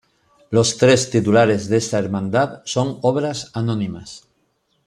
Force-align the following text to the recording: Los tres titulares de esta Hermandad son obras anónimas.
Los 0.49 0.77
tres 0.77 1.11
titulares 1.11 1.69
de 1.69 1.77
esta 1.77 1.99
Hermandad 1.99 2.63
son 2.65 2.97
obras 3.03 3.51
anónimas. 3.53 4.27